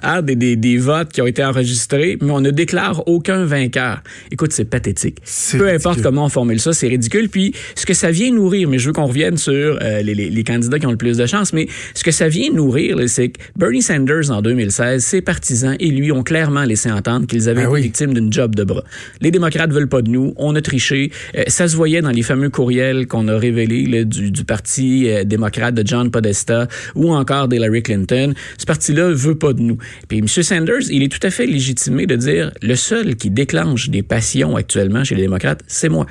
hein, 0.02 0.22
des, 0.22 0.36
des, 0.36 0.56
des, 0.56 0.78
votes 0.78 1.12
qui 1.12 1.22
ont 1.22 1.28
été 1.28 1.44
enregistrés, 1.44 2.18
mais 2.22 2.32
on 2.32 2.42
ne 2.42 2.52
déclare 2.52 3.08
aucun 3.08 3.46
vainqueur. 3.46 4.02
Écoute, 4.32 4.52
c'est 4.54 4.66
pathétique. 4.66 5.20
Peu 5.52 5.70
importe 5.70 6.02
comment 6.02 6.26
on 6.26 6.30
formule 6.30 6.60
ça, 6.60 6.74
c'est 6.74 6.88
ridicule. 6.88 7.30
Puis 7.30 7.54
ce 7.76 7.86
que 7.86 7.94
ça 7.94 8.12
vient 8.12 8.32
nourrir, 8.32 8.70
mais 8.70 8.80
je 8.80 8.88
veux 8.88 8.94
qu'on 8.94 9.06
revienne 9.06 9.38
sur 9.38 9.54
euh, 9.82 10.02
les, 10.02 10.16
les, 10.16 10.30
les, 10.30 10.44
candidats 10.44 10.80
qui 10.80 10.88
ont 10.88 10.92
le 10.92 10.98
plus 10.98 11.18
de 11.18 11.26
chance, 11.26 11.54
mais 11.54 11.68
ce 11.94 12.04
que 12.04 12.12
ça 12.12 12.28
vient 12.28 12.52
nourrir, 12.52 12.98
c'est 13.08 13.30
que 13.30 13.40
Bernie 13.56 13.82
Sanders, 13.82 14.32
en 14.32 14.42
2016, 14.42 15.04
ses 15.04 15.22
partisans 15.22 15.76
et 15.80 15.88
lui 15.88 16.12
ont 16.12 16.24
clairement 16.24 16.64
laissé 16.64 16.92
entendre 16.92 17.28
qu'ils 17.28 17.50
avaient 17.50 17.66
ah 17.66 17.72
été 17.72 17.82
victimes 17.82 18.14
d'une 18.14 18.32
job 18.32 18.56
de 18.56 18.64
bras. 18.64 18.84
Les 19.22 19.32
démocrates 19.32 19.72
veulent 19.72 19.90
pas 19.90 20.02
de 20.02 20.10
nous, 20.10 20.34
on 20.38 20.56
a 20.56 20.62
triché. 20.62 21.12
Euh, 21.36 21.44
ça 21.48 21.68
se 21.68 21.76
voyait 21.76 22.02
dans 22.02 22.12
les 22.12 22.24
fameux 22.24 22.39
courriels 22.48 23.08
qu'on 23.08 23.28
a 23.28 23.38
révélés 23.38 24.06
du, 24.06 24.44
parti 24.46 25.10
euh, 25.10 25.24
démocrate 25.24 25.76
de 25.76 25.86
John 25.86 26.12
Podesta 26.12 26.68
ou 26.96 27.14
encore 27.14 27.48
d'Hillary 27.48 27.84
Clinton. 27.84 28.34
Ce 28.58 28.66
parti-là 28.66 29.12
veut 29.12 29.36
pas 29.36 29.54
de 29.54 29.62
nous. 29.62 29.78
Puis 30.08 30.20
M. 30.20 30.28
Sanders, 30.28 30.90
il 30.90 31.04
est 31.04 31.12
tout 31.12 31.26
à 31.26 31.30
fait 31.30 31.46
légitimé 31.46 32.06
de 32.06 32.16
dire 32.16 32.52
le 32.62 32.76
seul 32.76 33.16
qui 33.16 33.30
déclenche 33.30 33.90
des 33.90 34.04
passions 34.04 34.56
actuellement 34.56 35.04
chez 35.04 35.16
les 35.16 35.24
démocrates, 35.24 35.62
c'est 35.68 35.90
moi. 35.90 36.06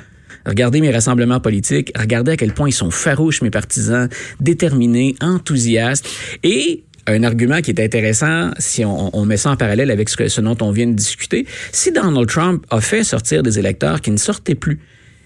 Regardez 0.45 0.81
mes 0.81 0.91
rassemblements 0.91 1.39
politiques, 1.39 1.91
regardez 1.97 2.33
à 2.33 2.37
quel 2.37 2.53
point 2.53 2.69
ils 2.69 2.73
sont 2.73 2.91
farouches, 2.91 3.41
mes 3.41 3.49
partisans, 3.49 4.09
déterminés, 4.39 5.15
enthousiastes. 5.21 6.07
Et 6.43 6.83
un 7.07 7.23
argument 7.23 7.61
qui 7.61 7.71
est 7.71 7.81
intéressant, 7.81 8.51
si 8.57 8.85
on, 8.85 9.25
met 9.25 9.37
ça 9.37 9.51
en 9.51 9.57
parallèle 9.57 9.91
avec 9.91 10.09
ce 10.09 10.41
dont 10.41 10.57
on 10.61 10.71
vient 10.71 10.87
de 10.87 10.93
discuter, 10.93 11.45
si 11.71 11.91
Donald 11.91 12.27
Trump 12.27 12.65
a 12.69 12.81
fait 12.81 13.03
sortir 13.03 13.43
des 13.43 13.59
électeurs 13.59 14.01
qui 14.01 14.11
ne 14.11 14.17
sortaient 14.17 14.55
plus, 14.55 14.79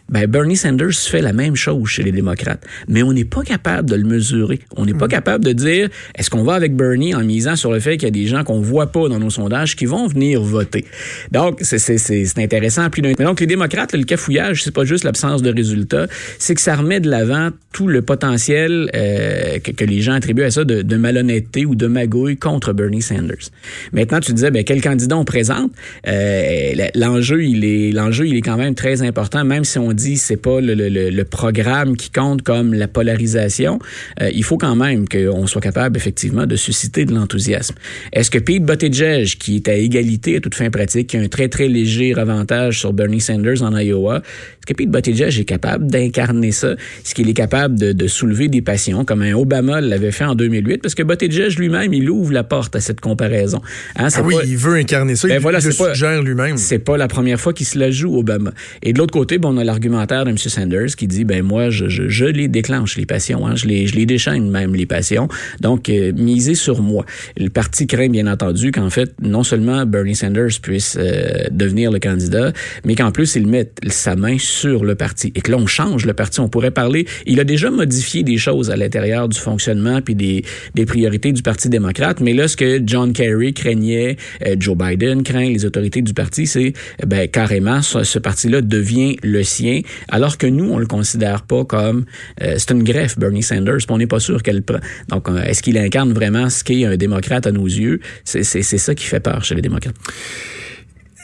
ben 0.09 0.27
Bernie 0.27 0.57
Sanders 0.57 0.93
fait 0.93 1.21
la 1.21 1.33
même 1.33 1.55
chose 1.55 1.87
chez 1.87 2.03
les 2.03 2.11
démocrates. 2.11 2.63
Mais 2.87 3.03
on 3.03 3.13
n'est 3.13 3.25
pas 3.25 3.43
capable 3.43 3.89
de 3.89 3.95
le 3.95 4.03
mesurer. 4.03 4.59
On 4.75 4.85
n'est 4.85 4.93
pas 4.93 5.05
mm. 5.05 5.09
capable 5.09 5.45
de 5.45 5.53
dire 5.53 5.89
est-ce 6.15 6.29
qu'on 6.29 6.43
va 6.43 6.53
avec 6.53 6.75
Bernie 6.75 7.15
en 7.15 7.23
misant 7.23 7.55
sur 7.55 7.71
le 7.71 7.79
fait 7.79 7.97
qu'il 7.97 8.07
y 8.07 8.07
a 8.07 8.11
des 8.11 8.27
gens 8.27 8.43
qu'on 8.43 8.61
voit 8.61 8.91
pas 8.91 9.07
dans 9.07 9.19
nos 9.19 9.29
sondages 9.29 9.75
qui 9.75 9.85
vont 9.85 10.07
venir 10.07 10.41
voter? 10.41 10.85
Donc, 11.31 11.59
c'est 11.61 12.37
intéressant. 12.37 12.89
Plus 12.89 13.01
donc, 13.01 13.39
les 13.39 13.47
démocrates, 13.47 13.93
le 13.93 14.03
cafouillage, 14.03 14.63
c'est 14.63 14.73
pas 14.73 14.85
juste 14.85 15.03
l'absence 15.03 15.41
de 15.41 15.51
résultats, 15.51 16.07
c'est 16.37 16.55
que 16.55 16.61
ça 16.61 16.75
remet 16.75 16.99
de 16.99 17.09
l'avant 17.09 17.49
tout 17.71 17.87
le 17.87 18.01
potentiel 18.01 18.89
euh, 18.95 19.59
que, 19.59 19.71
que, 19.71 19.83
les 19.83 20.01
gens 20.01 20.13
attribuent 20.13 20.43
à 20.43 20.51
ça 20.51 20.63
de, 20.63 20.83
de, 20.83 20.95
malhonnêteté 20.95 21.65
ou 21.65 21.75
de 21.75 21.87
magouille 21.87 22.37
contre 22.37 22.71
Bernie 22.71 23.01
Sanders. 23.01 23.49
Maintenant, 23.91 24.19
tu 24.19 24.33
disais, 24.33 24.51
ben, 24.51 24.63
quel 24.63 24.81
candidat 24.81 25.17
on 25.17 25.25
présente? 25.25 25.71
Euh, 26.07 26.73
l'enjeu, 26.93 27.43
il 27.43 27.65
est 27.65 27.91
l'enjeu, 27.91 28.27
il 28.27 28.37
est 28.37 28.41
quand 28.41 28.57
même 28.57 28.75
très 28.75 29.01
important, 29.01 29.43
même 29.43 29.63
si 29.63 29.79
on 29.79 29.91
dit 29.93 30.17
c'est 30.17 30.37
pas 30.37 30.61
le, 30.61 30.73
le, 30.73 30.89
le, 31.09 31.23
programme 31.23 31.95
qui 31.95 32.09
compte 32.09 32.41
comme 32.41 32.73
la 32.73 32.87
polarisation, 32.87 33.79
euh, 34.21 34.29
il 34.33 34.43
faut 34.43 34.57
quand 34.57 34.75
même 34.75 35.07
qu'on 35.07 35.47
soit 35.47 35.61
capable 35.61 35.97
effectivement 35.97 36.45
de 36.45 36.55
susciter 36.55 37.05
de 37.05 37.13
l'enthousiasme. 37.13 37.75
Est-ce 38.11 38.29
que 38.29 38.39
Pete 38.39 38.63
Buttigieg, 38.63 39.37
qui 39.37 39.55
est 39.55 39.67
à 39.67 39.75
égalité 39.75 40.37
à 40.37 40.39
toute 40.39 40.55
fin 40.55 40.69
pratique, 40.69 41.07
qui 41.07 41.17
a 41.17 41.21
un 41.21 41.27
très 41.27 41.47
très 41.47 41.67
léger 41.67 42.13
avantage 42.17 42.79
sur 42.79 42.93
Bernie 42.93 43.21
Sanders 43.21 43.63
en 43.63 43.75
Iowa, 43.77 44.17
est-ce 44.17 44.65
que 44.65 44.73
Pete 44.73 44.91
Buttigieg 44.91 45.39
est 45.39 45.45
capable 45.45 45.87
d'incarner 45.87 46.51
ça? 46.51 46.71
Est-ce 46.71 47.13
qu'il 47.13 47.29
est 47.29 47.33
capable 47.33 47.77
de, 47.77 47.91
de, 47.91 48.07
soulever 48.07 48.47
des 48.47 48.61
passions 48.61 49.03
comme 49.03 49.21
un 49.21 49.33
Obama 49.33 49.81
l'avait 49.81 50.11
fait 50.11 50.23
en 50.23 50.35
2008? 50.35 50.81
Parce 50.81 50.95
que 50.95 51.03
Buttigieg 51.03 51.57
lui-même, 51.59 51.93
il 51.93 52.09
ouvre 52.09 52.31
la 52.31 52.43
porte 52.43 52.75
à 52.75 52.79
cette 52.79 53.01
comparaison. 53.01 53.61
Hein, 53.97 54.07
ah 54.13 54.21
oui, 54.23 54.35
il 54.45 54.57
veut 54.57 54.75
incarner 54.75 55.15
ça. 55.15 55.27
Ben 55.27 55.35
il, 55.35 55.41
voilà, 55.41 55.59
le 55.59 55.71
suggère 55.71 56.21
lui-même. 56.21 56.57
C'est 56.57 56.79
pas 56.79 56.95
la 56.95 57.07
première 57.07 57.39
fois 57.39 57.53
qu'il 57.53 57.65
se 57.65 57.77
la 57.77 57.91
joue, 57.91 58.17
Obama. 58.17 58.53
Et 58.81 58.93
de 58.93 58.99
l'autre 58.99 59.13
côté, 59.13 59.37
bon, 59.37 59.53
on 59.53 59.57
a 59.57 59.63
l'argument 59.63 59.82
de 59.89 60.29
M. 60.29 60.37
Sanders 60.37 60.95
qui 60.95 61.07
dit, 61.07 61.23
ben 61.23 61.43
moi, 61.43 61.69
je, 61.69 61.87
je, 61.87 62.07
je 62.07 62.25
les 62.25 62.47
déclenche, 62.47 62.97
les 62.97 63.05
passions, 63.05 63.45
hein, 63.45 63.55
je, 63.55 63.67
les, 63.67 63.87
je 63.87 63.95
les 63.95 64.05
déchaîne 64.05 64.49
même, 64.49 64.75
les 64.75 64.85
passions. 64.85 65.27
Donc, 65.61 65.89
euh, 65.89 66.11
misez 66.15 66.55
sur 66.55 66.81
moi. 66.81 67.05
Le 67.37 67.49
parti 67.49 67.87
craint, 67.87 68.09
bien 68.09 68.27
entendu, 68.27 68.71
qu'en 68.71 68.89
fait, 68.89 69.13
non 69.21 69.43
seulement 69.43 69.85
Bernie 69.85 70.15
Sanders 70.15 70.59
puisse 70.61 70.97
euh, 70.99 71.45
devenir 71.51 71.91
le 71.91 71.99
candidat, 71.99 72.53
mais 72.85 72.95
qu'en 72.95 73.11
plus, 73.11 73.35
il 73.35 73.47
mette 73.47 73.79
sa 73.87 74.15
main 74.15 74.37
sur 74.39 74.83
le 74.85 74.95
parti. 74.95 75.31
Et 75.35 75.41
que 75.41 75.51
là, 75.51 75.57
on 75.57 75.67
change 75.67 76.05
le 76.05 76.13
parti. 76.13 76.39
On 76.39 76.49
pourrait 76.49 76.71
parler... 76.71 77.05
Il 77.25 77.39
a 77.39 77.43
déjà 77.43 77.69
modifié 77.69 78.23
des 78.23 78.37
choses 78.37 78.69
à 78.69 78.75
l'intérieur 78.75 79.29
du 79.29 79.39
fonctionnement 79.39 80.01
puis 80.01 80.15
des, 80.15 80.43
des 80.75 80.85
priorités 80.85 81.31
du 81.31 81.41
Parti 81.41 81.69
démocrate, 81.69 82.19
mais 82.21 82.33
là, 82.33 82.47
ce 82.47 82.55
que 82.55 82.81
John 82.85 83.13
Kerry 83.13 83.53
craignait, 83.53 84.17
euh, 84.45 84.55
Joe 84.59 84.77
Biden 84.77 85.23
craint, 85.23 85.49
les 85.49 85.65
autorités 85.65 86.01
du 86.01 86.13
parti, 86.13 86.47
c'est 86.47 86.73
ben, 87.05 87.27
carrément 87.27 87.81
ce 87.81 88.19
parti-là 88.19 88.61
devient 88.61 89.17
le 89.23 89.43
sien, 89.43 89.72
alors 90.09 90.37
que 90.37 90.47
nous, 90.47 90.69
on 90.69 90.77
le 90.77 90.85
considère 90.85 91.43
pas 91.43 91.65
comme... 91.65 92.05
Euh, 92.41 92.55
c'est 92.57 92.71
une 92.71 92.83
greffe, 92.83 93.17
Bernie 93.17 93.43
Sanders, 93.43 93.79
on 93.89 93.97
n'est 93.97 94.07
pas 94.07 94.19
sûr 94.19 94.41
qu'elle 94.43 94.63
prend. 94.63 94.79
Donc, 95.09 95.29
euh, 95.29 95.43
est-ce 95.43 95.61
qu'il 95.61 95.77
incarne 95.77 96.13
vraiment 96.13 96.49
ce 96.49 96.63
qu'est 96.63 96.85
un 96.85 96.97
démocrate 96.97 97.47
à 97.47 97.51
nos 97.51 97.65
yeux? 97.65 97.99
C'est 98.23 98.43
ça 98.43 98.95
qui 98.95 99.05
fait 99.05 99.19
peur 99.19 99.43
chez 99.43 99.55
les 99.55 99.61
démocrates 99.61 99.95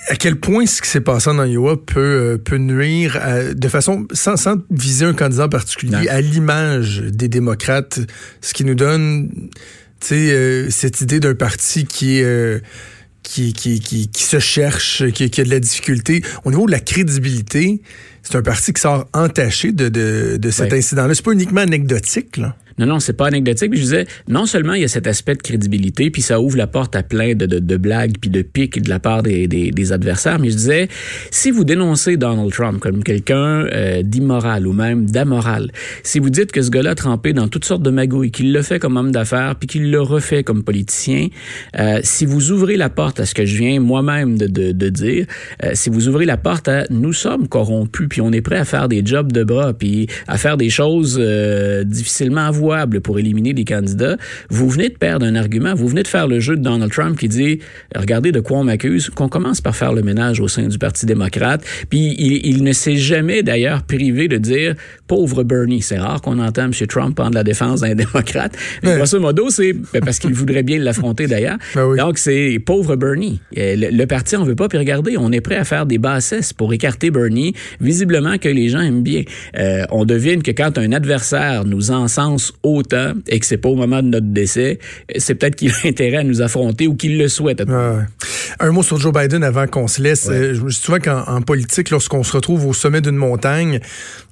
à 0.10 0.16
quel 0.16 0.38
point 0.38 0.66
ce 0.66 0.82
qui 0.82 0.90
s'est 0.90 1.02
passé 1.02 1.30
en 1.30 1.44
Iowa 1.44 1.78
peut, 1.78 2.00
euh, 2.00 2.38
peut 2.38 2.58
nuire 2.58 3.18
à, 3.22 3.54
de 3.54 3.68
façon, 3.68 4.08
sans, 4.12 4.38
sans 4.38 4.58
viser 4.72 5.06
un 5.06 5.14
candidat 5.14 5.48
particulier, 5.48 5.92
non. 5.92 6.06
à 6.10 6.20
l'image 6.20 7.02
des 7.02 7.28
démocrates, 7.28 8.00
ce 8.42 8.54
qui 8.54 8.66
nous 8.66 8.74
donne, 8.74 9.30
tu 10.00 10.08
sais, 10.08 10.32
euh, 10.32 10.70
cette 10.70 11.02
idée 11.02 11.20
d'un 11.20 11.36
parti. 11.36 11.88
Euh, 12.04 12.60
qui, 13.22 13.54
qui, 13.54 13.80
qui, 13.80 14.08
qui, 14.08 14.24
se 14.24 14.40
cherche, 14.40 15.08
qui, 15.12 15.30
qui, 15.30 15.42
a 15.42 15.44
de 15.44 15.52
la 15.52 15.60
difficulté. 15.60 16.24
Au 16.46 16.50
niveau 16.50 16.66
de 16.66 16.72
la 16.72 16.80
crédibilité, 16.80 17.80
c'est 18.24 18.36
un 18.36 18.42
parti 18.42 18.74
qui 18.74 18.82
sort 18.82 19.08
entaché 19.14 19.72
de, 19.72 19.90
de, 19.90 20.38
de 20.38 20.50
cet 20.52 20.72
oui. 20.72 20.80
incident-là. 20.80 21.14
C'est 21.14 21.26
pas 21.26 21.34
uniquement 21.34 21.62
anecdotique, 21.62 22.38
là. 22.38 22.56
Non, 22.80 22.86
non, 22.86 23.00
c'est 23.02 23.14
pas 23.14 23.28
anecdotique. 23.28 23.76
Je 23.76 23.82
disais, 23.82 24.08
non 24.30 24.46
seulement 24.46 24.74
il 24.74 24.82
y 24.82 24.86
a 24.86 24.88
cet 24.88 25.06
aspect 25.06 25.36
de 25.36 25.42
crédibilité, 25.42 26.10
puis 26.10 26.22
ça 26.22 26.40
ouvre 26.40 26.56
la 26.56 26.66
porte 26.66 26.96
à 26.96 27.04
plein 27.04 27.36
de, 27.36 27.46
de, 27.46 27.60
de 27.60 27.78
blagues 27.78 28.14
puis 28.22 28.30
de 28.30 28.42
piques 28.42 28.82
de 28.82 28.90
la 28.90 29.00
part 29.00 29.22
des, 29.22 29.48
des, 29.50 29.72
des, 29.72 29.92
adversaires, 29.92 30.40
mais 30.40 30.50
je 30.50 30.56
disais, 30.56 30.88
si 31.30 31.52
vous 31.52 31.66
dénoncez 31.66 32.16
Donald 32.16 32.52
Trump 32.54 32.80
comme 32.80 33.04
quelqu'un 33.04 33.66
euh, 33.66 34.02
d'immoral 34.02 34.66
ou 34.66 34.72
même 34.72 35.10
d'amoral, 35.10 35.72
si 36.04 36.20
vous 36.20 36.30
dites 36.30 36.54
que 36.54 36.62
ce 36.62 36.70
gars-là 36.70 36.92
a 36.92 36.96
trempé 36.96 37.34
dans 37.34 37.50
toutes 37.50 37.66
sortes 37.66 37.84
de 37.84 37.90
magouilles, 37.90 38.32
qu'il 38.32 38.54
le 38.54 38.62
fait 38.62 38.80
comme 38.80 38.96
homme 38.96 39.12
d'affaires, 39.12 39.58
puis 39.58 39.68
qu'il 39.68 39.92
le 39.92 40.02
refait 40.02 40.46
comme 40.46 40.64
politicien, 40.64 41.28
euh, 41.78 42.00
si 42.04 42.26
vous 42.26 42.52
ouvrez 42.52 42.78
la 42.78 42.90
porte 42.90 43.20
à 43.20 43.26
ce 43.26 43.34
que 43.34 43.44
je 43.44 43.58
viens 43.58 43.82
moi-même 43.82 44.38
de, 44.38 44.48
de, 44.48 44.72
de, 44.72 44.90
dire, 44.90 45.26
euh, 45.66 45.72
si 45.74 45.90
vous 45.90 46.08
ouvrez 46.08 46.26
la 46.26 46.38
porte 46.38 46.70
à 46.70 46.86
nous 46.90 47.12
sommes 47.12 47.50
corrompus, 47.50 48.08
puis 48.10 48.19
on 48.22 48.32
est 48.32 48.42
prêt 48.42 48.58
à 48.58 48.66
faire 48.66 48.88
des 48.88 49.02
jobs 49.06 49.32
de 49.32 49.44
bras, 49.44 49.74
puis 49.74 50.08
à 50.28 50.38
faire 50.38 50.58
des 50.58 50.70
choses 50.70 51.18
euh, 51.20 51.84
difficilement 51.84 52.48
avouables, 52.48 53.02
pour 53.02 53.20
éliminer 53.20 53.54
des 53.54 53.66
candidats, 53.66 54.18
vous 54.50 54.70
venez 54.70 54.90
de 54.90 54.98
perdre 54.98 55.26
un 55.26 55.36
argument. 55.36 55.74
Vous 55.74 55.88
venez 55.88 56.04
de 56.04 56.08
faire 56.08 56.28
le 56.28 56.40
jeu 56.40 56.56
de 56.56 56.62
Donald 56.62 56.92
Trump 56.92 57.18
qui 57.18 57.28
dit, 57.28 57.60
regardez 57.96 58.32
de 58.32 58.40
quoi 58.40 58.60
on 58.60 58.64
m'accuse, 58.64 59.10
qu'on 59.10 59.30
commence 59.30 59.62
par 59.62 59.76
faire 59.76 59.94
le 59.94 60.02
ménage 60.02 60.40
au 60.40 60.48
sein 60.48 60.68
du 60.68 60.78
Parti 60.78 61.06
démocrate. 61.06 61.64
Puis 61.90 62.16
il, 62.18 62.46
il 62.46 62.64
ne 62.64 62.72
s'est 62.72 62.98
jamais 62.98 63.44
d'ailleurs 63.44 63.84
privé 63.84 64.28
de 64.28 64.38
dire, 64.38 64.76
pauvre 65.10 65.44
Bernie. 65.44 65.82
C'est 65.82 65.98
rare 65.98 66.22
qu'on 66.22 66.40
entend 66.40 66.66
M. 66.66 66.72
Trump 66.88 67.16
prendre 67.16 67.34
la 67.34 67.44
défense 67.44 67.82
d'un 67.82 67.96
démocrate. 68.06 68.54
Mais 68.84 68.96
grosso 68.96 69.20
modo, 69.20 69.50
c'est 69.50 69.76
parce 70.06 70.20
qu'il 70.20 70.34
voudrait 70.34 70.64
bien 70.64 70.80
l'affronter 70.80 71.28
d'ailleurs. 71.28 71.58
Ben 71.76 71.86
oui. 71.86 71.98
Donc 71.98 72.18
c'est 72.18 72.60
pauvre 72.66 72.96
Bernie. 72.96 73.42
Le, 73.56 73.90
le 73.92 74.06
parti, 74.06 74.36
on 74.36 74.44
veut 74.44 74.56
pas. 74.56 74.68
Puis 74.68 74.78
regardez, 74.78 75.18
on 75.18 75.32
est 75.32 75.42
prêt 75.42 75.56
à 75.56 75.64
faire 75.64 75.86
des 75.86 75.98
bassesses 75.98 76.54
pour 76.54 76.74
écarter 76.74 77.10
Bernie. 77.10 77.54
Visiblement 77.82 78.38
que 78.38 78.50
les 78.50 78.70
gens 78.70 78.82
aiment 78.82 79.04
bien. 79.04 79.24
Euh, 79.58 79.86
on 79.92 80.06
devine 80.06 80.44
que 80.44 80.52
quand 80.52 80.78
un 80.78 80.92
adversaire 80.92 81.66
nous 81.66 81.92
encense 81.92 82.54
autant 82.64 83.14
et 83.28 83.40
que 83.40 83.46
c'est 83.46 83.58
pas 83.58 83.70
au 83.70 83.76
moment 83.76 84.02
de 84.02 84.08
notre 84.08 84.28
décès, 84.28 84.80
c'est 85.18 85.36
peut-être 85.36 85.56
qu'il 85.56 85.72
a 85.72 85.76
intérêt 85.88 86.18
à 86.18 86.24
nous 86.24 86.42
affronter 86.42 86.88
ou 86.88 86.96
qu'il 86.96 87.18
le 87.18 87.28
souhaite. 87.28 87.64
Un 88.60 88.72
mot 88.72 88.84
sur 88.84 89.00
Joe 89.00 89.14
Biden 89.14 89.44
avant 89.44 89.68
qu'on 89.68 89.88
se 89.88 90.02
laisse. 90.02 90.26
Ouais. 90.26 90.36
Euh, 90.36 90.54
je 90.54 90.62
me 90.62 90.70
dis 90.70 90.76
souvent 90.76 91.00
qu'en 91.00 91.42
politique, 91.42 91.90
lorsqu'on 91.90 92.24
se 92.24 92.34
retrouve 92.34 92.68
au 92.68 92.74
sommet 92.74 93.02
d'une 93.02 93.16
montagne, 93.16 93.80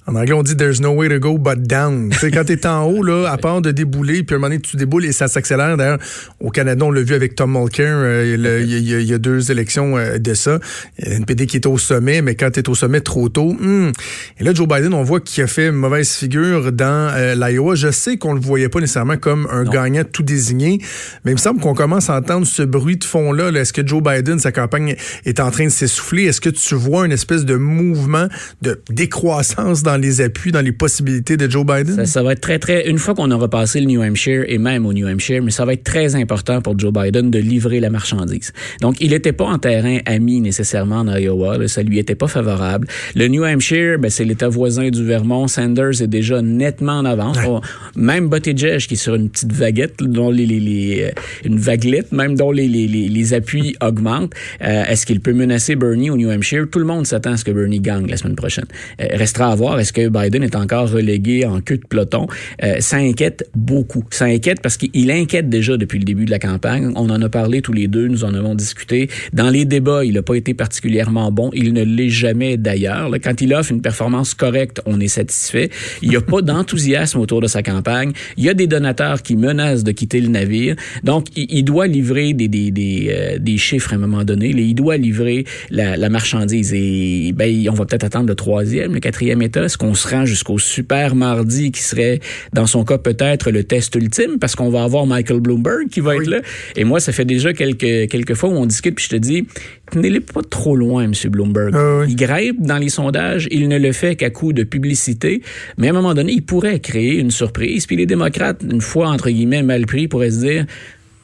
en 0.08 0.14
anglais, 0.14 0.32
on 0.32 0.42
dit 0.42 0.56
there's 0.56 0.80
no 0.80 0.92
way 0.92 1.08
to 1.10 1.18
go 1.18 1.36
but 1.36 1.62
down. 1.62 2.10
sais, 2.14 2.30
quand 2.30 2.44
tu 2.44 2.54
es 2.54 2.66
en 2.66 2.84
haut, 2.84 3.02
là, 3.02 3.30
à 3.30 3.36
part 3.36 3.60
de 3.60 3.72
débouler, 3.72 4.22
puis 4.22 4.34
à 4.34 4.36
un 4.36 4.38
moment 4.38 4.48
donné, 4.48 4.60
tu 4.60 4.78
déboules 4.78 5.04
et 5.04 5.12
ça 5.12 5.28
s'accélère. 5.28 5.76
D'ailleurs, 5.76 5.98
au 6.40 6.48
Canada, 6.50 6.86
on 6.86 6.90
l'a 6.90 7.02
vu 7.02 7.14
avec 7.14 7.34
Tom 7.34 7.52
Mulcair, 7.52 7.94
euh, 7.94 8.34
il, 8.34 8.40
y 8.70 8.94
a, 8.94 9.00
il, 9.00 9.06
y 9.06 9.12
a, 9.12 9.18
deux 9.18 9.50
élections 9.50 9.98
euh, 9.98 10.16
de 10.16 10.32
ça. 10.32 10.60
Il 10.98 11.08
y 11.08 11.12
a 11.12 11.16
une 11.16 11.26
PD 11.26 11.46
qui 11.46 11.58
est 11.58 11.66
au 11.66 11.76
sommet, 11.76 12.22
mais 12.22 12.36
quand 12.36 12.50
tu 12.50 12.60
es 12.60 12.68
au 12.70 12.74
sommet 12.74 13.02
trop 13.02 13.28
tôt, 13.28 13.52
hmm. 13.52 13.92
et 14.40 14.44
là, 14.44 14.54
Joe 14.54 14.66
Biden, 14.66 14.94
on 14.94 15.02
voit 15.02 15.20
qu'il 15.20 15.44
a 15.44 15.46
fait 15.46 15.68
une 15.68 15.74
mauvaise 15.74 16.10
figure 16.10 16.72
dans 16.72 17.12
euh, 17.14 17.34
l'Iowa. 17.34 17.74
Je 17.74 17.90
sais 17.90 18.16
qu'on 18.16 18.32
le 18.32 18.40
voyait 18.40 18.70
pas 18.70 18.80
nécessairement 18.80 19.18
comme 19.18 19.46
un 19.50 19.64
non. 19.64 19.70
gagnant 19.70 20.04
tout 20.10 20.22
désigné, 20.22 20.80
mais 21.26 21.32
il 21.32 21.34
me 21.34 21.40
semble 21.40 21.60
qu'on 21.60 21.74
commence 21.74 22.08
à 22.08 22.16
entendre 22.16 22.46
ce 22.46 22.62
bruit 22.62 22.96
de 22.96 23.04
fond-là. 23.04 23.50
-là, 23.50 23.60
Est-ce 23.60 23.74
que 23.74 23.86
Joe 23.86 24.02
Biden, 24.02 24.38
sa 24.38 24.52
campagne 24.52 24.96
est 25.26 25.38
en 25.38 25.50
train 25.50 25.66
de 25.66 25.70
s'essouffler? 25.70 26.24
Est-ce 26.24 26.40
que 26.40 26.48
tu 26.48 26.74
vois 26.74 27.04
une 27.04 27.12
espèce 27.12 27.44
de 27.44 27.56
mouvement 27.56 28.28
de 28.62 28.80
décroissance 28.88 29.82
dans 29.82 29.97
les 29.98 30.20
appuis, 30.20 30.52
dans 30.52 30.60
les 30.60 30.72
possibilités 30.72 31.36
de 31.36 31.50
Joe 31.50 31.66
Biden? 31.66 31.96
Ça, 31.96 32.06
ça 32.06 32.22
va 32.22 32.32
être 32.32 32.40
très, 32.40 32.58
très... 32.58 32.88
Une 32.88 32.98
fois 32.98 33.14
qu'on 33.14 33.30
aura 33.30 33.48
passé 33.48 33.80
le 33.80 33.86
New 33.86 34.02
Hampshire 34.02 34.44
et 34.46 34.58
même 34.58 34.86
au 34.86 34.92
New 34.92 35.06
Hampshire, 35.06 35.42
mais 35.42 35.50
ça 35.50 35.64
va 35.64 35.74
être 35.74 35.84
très 35.84 36.14
important 36.14 36.60
pour 36.62 36.78
Joe 36.78 36.92
Biden 36.92 37.30
de 37.30 37.38
livrer 37.38 37.80
la 37.80 37.90
marchandise. 37.90 38.52
Donc, 38.80 38.96
il 39.00 39.10
n'était 39.10 39.32
pas 39.32 39.46
en 39.46 39.58
terrain 39.58 39.98
ami 40.06 40.40
nécessairement 40.40 41.00
en 41.00 41.16
Iowa. 41.16 41.58
Là, 41.58 41.68
ça 41.68 41.82
lui 41.82 41.98
était 41.98 42.14
pas 42.14 42.28
favorable. 42.28 42.86
Le 43.14 43.28
New 43.28 43.44
Hampshire, 43.44 43.98
ben, 43.98 44.10
c'est 44.10 44.24
l'État 44.24 44.48
voisin 44.48 44.88
du 44.90 45.04
Vermont. 45.04 45.48
Sanders 45.48 46.02
est 46.02 46.06
déjà 46.06 46.40
nettement 46.42 46.98
en 46.98 47.04
avance. 47.04 47.38
Ouais. 47.38 47.60
Même 47.96 48.28
Buttigieg, 48.28 48.78
qui 48.78 48.94
est 48.94 48.96
sur 48.96 49.14
une 49.14 49.28
petite 49.28 49.52
vaguette, 49.52 49.96
dont 50.00 50.30
les, 50.30 50.46
les, 50.46 50.60
les 50.60 51.02
euh, 51.02 51.10
une 51.44 51.58
vaguelette, 51.58 52.12
même 52.12 52.36
dont 52.36 52.50
les, 52.50 52.68
les, 52.68 52.86
les 52.86 53.34
appuis 53.34 53.74
augmentent. 53.80 54.32
Euh, 54.62 54.84
Est-ce 54.84 55.06
qu'il 55.06 55.20
peut 55.20 55.32
menacer 55.32 55.76
Bernie 55.76 56.10
au 56.10 56.16
New 56.16 56.30
Hampshire? 56.30 56.66
Tout 56.70 56.78
le 56.78 56.84
monde 56.84 57.06
s'attend 57.06 57.32
à 57.32 57.36
ce 57.36 57.44
que 57.44 57.50
Bernie 57.50 57.80
gagne 57.80 58.06
la 58.06 58.16
semaine 58.16 58.36
prochaine. 58.36 58.66
Euh, 59.00 59.06
restera 59.12 59.52
à 59.52 59.54
voir. 59.54 59.78
Est-ce 59.88 59.92
que 59.94 60.08
Biden 60.08 60.42
est 60.42 60.54
encore 60.54 60.90
relégué 60.90 61.46
en 61.46 61.62
queue 61.62 61.78
de 61.78 61.86
peloton. 61.86 62.26
Euh, 62.62 62.76
ça 62.80 62.98
inquiète 62.98 63.48
beaucoup. 63.56 64.04
Ça 64.10 64.26
inquiète 64.26 64.60
parce 64.60 64.76
qu'il 64.76 65.10
inquiète 65.10 65.48
déjà 65.48 65.78
depuis 65.78 65.98
le 65.98 66.04
début 66.04 66.26
de 66.26 66.30
la 66.30 66.38
campagne. 66.38 66.92
On 66.94 67.08
en 67.08 67.22
a 67.22 67.28
parlé 67.30 67.62
tous 67.62 67.72
les 67.72 67.88
deux, 67.88 68.06
nous 68.06 68.22
en 68.22 68.34
avons 68.34 68.54
discuté. 68.54 69.08
Dans 69.32 69.48
les 69.48 69.64
débats, 69.64 70.04
il 70.04 70.12
n'a 70.12 70.22
pas 70.22 70.34
été 70.34 70.52
particulièrement 70.52 71.32
bon. 71.32 71.50
Il 71.54 71.72
ne 71.72 71.82
l'est 71.84 72.10
jamais 72.10 72.58
d'ailleurs. 72.58 73.10
Quand 73.24 73.40
il 73.40 73.54
offre 73.54 73.72
une 73.72 73.80
performance 73.80 74.34
correcte, 74.34 74.82
on 74.84 75.00
est 75.00 75.08
satisfait. 75.08 75.70
Il 76.02 76.10
n'y 76.10 76.16
a 76.16 76.20
pas 76.20 76.42
d'enthousiasme 76.42 77.18
autour 77.18 77.40
de 77.40 77.46
sa 77.46 77.62
campagne. 77.62 78.12
Il 78.36 78.44
y 78.44 78.50
a 78.50 78.54
des 78.54 78.66
donateurs 78.66 79.22
qui 79.22 79.36
menacent 79.36 79.84
de 79.84 79.92
quitter 79.92 80.20
le 80.20 80.28
navire. 80.28 80.76
Donc, 81.02 81.28
il, 81.34 81.62
doit 81.62 81.86
livrer 81.86 82.34
des, 82.34 82.48
des, 82.48 82.70
des, 82.70 83.08
euh, 83.10 83.38
des, 83.38 83.56
chiffres 83.56 83.94
à 83.94 83.96
un 83.96 84.00
moment 84.00 84.24
donné. 84.24 84.50
Il 84.50 84.74
doit 84.74 84.98
livrer 84.98 85.46
la, 85.70 85.96
la 85.96 86.10
marchandise. 86.10 86.74
Et 86.74 87.32
ben, 87.34 87.70
on 87.70 87.74
va 87.74 87.86
peut-être 87.86 88.04
attendre 88.04 88.26
le 88.26 88.34
troisième, 88.34 88.92
le 88.92 89.00
quatrième 89.00 89.40
état. 89.40 89.66
Qu'on 89.78 89.94
sera 89.94 90.24
jusqu'au 90.24 90.58
super 90.58 91.14
mardi 91.14 91.72
qui 91.72 91.82
serait, 91.82 92.20
dans 92.52 92.66
son 92.66 92.84
cas, 92.84 92.98
peut-être 92.98 93.50
le 93.50 93.64
test 93.64 93.94
ultime 93.94 94.38
parce 94.38 94.54
qu'on 94.54 94.70
va 94.70 94.82
avoir 94.82 95.06
Michael 95.06 95.40
Bloomberg 95.40 95.88
qui 95.90 96.00
va 96.00 96.16
oui. 96.16 96.22
être 96.22 96.30
là. 96.30 96.40
Et 96.76 96.84
moi, 96.84 97.00
ça 97.00 97.12
fait 97.12 97.24
déjà 97.24 97.52
quelques, 97.52 98.10
quelques 98.10 98.34
fois 98.34 98.50
où 98.50 98.54
on 98.54 98.66
discute 98.66 98.94
puis 98.94 99.04
je 99.04 99.10
te 99.10 99.16
dis, 99.16 99.46
tenez-les 99.90 100.20
pas 100.20 100.42
trop 100.42 100.76
loin, 100.76 101.04
M. 101.04 101.12
Bloomberg. 101.30 101.74
Ah 101.74 102.00
oui. 102.00 102.06
Il 102.10 102.16
grimpe 102.16 102.60
dans 102.60 102.78
les 102.78 102.88
sondages, 102.88 103.48
il 103.50 103.68
ne 103.68 103.78
le 103.78 103.92
fait 103.92 104.16
qu'à 104.16 104.30
coup 104.30 104.52
de 104.52 104.64
publicité, 104.64 105.42
mais 105.76 105.88
à 105.88 105.90
un 105.90 105.94
moment 105.94 106.14
donné, 106.14 106.32
il 106.32 106.42
pourrait 106.42 106.80
créer 106.80 107.18
une 107.18 107.30
surprise. 107.30 107.86
Puis 107.86 107.96
les 107.96 108.06
démocrates, 108.06 108.62
une 108.68 108.80
fois, 108.80 109.08
entre 109.08 109.30
guillemets, 109.30 109.62
mal 109.62 109.86
pris, 109.86 110.08
pourraient 110.08 110.30
se 110.30 110.40
dire, 110.40 110.66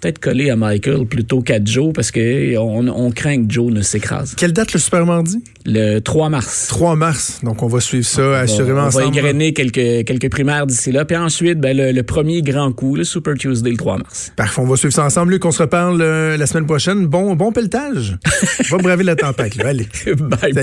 peut-être 0.05 0.19
coller 0.19 0.51
à 0.51 0.57
Michael 0.57 1.07
plutôt 1.07 1.41
qu'à 1.41 1.65
Joe 1.65 1.95
parce 1.95 2.11
que 2.11 2.57
on, 2.59 2.87
on, 2.89 3.11
craint 3.11 3.47
que 3.47 3.51
Joe 3.51 3.73
ne 3.73 3.81
s'écrase. 3.81 4.35
Quelle 4.37 4.53
date 4.53 4.75
le 4.75 4.79
super 4.79 5.07
mardi? 5.07 5.43
Le 5.65 6.01
3 6.01 6.29
mars. 6.29 6.67
3 6.69 6.95
mars. 6.95 7.41
Donc 7.43 7.63
on 7.63 7.69
va 7.69 7.81
suivre 7.81 8.05
ça 8.05 8.23
on 8.23 8.33
assurément 8.33 8.83
on 8.83 8.87
ensemble. 8.87 9.07
On 9.07 9.11
va 9.11 9.19
égrener 9.19 9.55
quelques, 9.55 10.05
quelques 10.07 10.31
primaires 10.31 10.67
d'ici 10.67 10.93
là. 10.93 11.07
Puis 11.07 11.17
ensuite, 11.17 11.59
ben, 11.59 11.75
le, 11.75 11.93
le, 11.93 12.03
premier 12.03 12.43
grand 12.43 12.71
coup, 12.73 12.97
le 12.97 13.05
Super 13.05 13.35
Tuesday 13.35 13.71
le 13.71 13.79
3 13.79 13.97
mars. 13.97 14.33
Parfait. 14.37 14.61
On 14.61 14.67
va 14.67 14.77
suivre 14.77 14.93
ça 14.93 15.05
ensemble. 15.05 15.33
Luc, 15.33 15.45
on 15.47 15.53
se 15.53 15.63
reparle 15.63 16.03
euh, 16.03 16.37
la 16.37 16.47
semaine 16.47 16.67
prochaine. 16.67 17.07
Bon, 17.07 17.35
bon 17.35 17.51
pelletage. 17.51 18.19
va 18.71 18.77
braver 18.77 19.05
la 19.05 19.17
tempête. 19.17 19.57
Là. 19.57 19.69
Allez. 19.69 19.89
bye. 20.19 20.53
Salut. 20.53 20.55